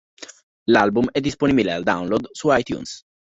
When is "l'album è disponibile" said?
0.69-1.73